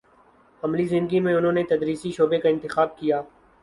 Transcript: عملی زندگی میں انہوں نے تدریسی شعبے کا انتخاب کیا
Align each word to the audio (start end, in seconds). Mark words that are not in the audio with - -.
عملی 0.63 0.85
زندگی 0.85 1.19
میں 1.19 1.35
انہوں 1.35 1.51
نے 1.51 1.63
تدریسی 1.69 2.11
شعبے 2.11 2.39
کا 2.39 2.49
انتخاب 2.49 2.97
کیا 2.99 3.21